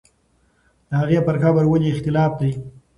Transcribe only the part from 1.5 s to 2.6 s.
ولې اختلاف دی؟